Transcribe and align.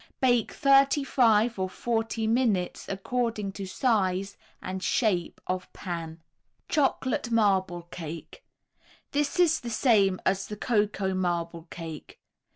Bake 0.19 0.51
thirty 0.51 1.03
five 1.03 1.59
or 1.59 1.69
forty 1.69 2.25
minutes 2.25 2.89
according 2.89 3.51
to 3.51 3.67
size 3.67 4.35
and 4.59 4.81
shape 4.81 5.39
of 5.45 5.71
pan. 5.73 6.23
CHOCOLATE 6.69 7.29
MARBLE 7.29 7.83
CAKE 7.91 8.43
This 9.11 9.39
is 9.39 9.59
the 9.59 9.69
same 9.69 10.19
as 10.25 10.47
the 10.47 10.57
Cocoa 10.57 11.13
Marble 11.13 11.67
Cake. 11.69 12.19